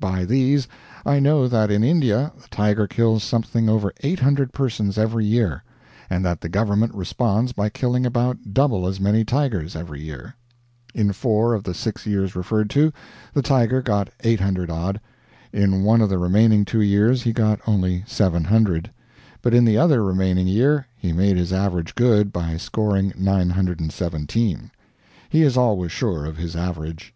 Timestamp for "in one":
15.52-16.00